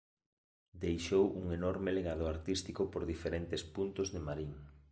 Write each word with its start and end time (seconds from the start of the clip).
Deixou 0.83 1.25
un 1.41 1.45
enorme 1.59 1.95
legado 1.97 2.25
artístico 2.35 2.81
por 2.93 3.03
diferentes 3.13 3.61
puntos 3.75 4.07
de 4.13 4.19
Marín. 4.27 4.53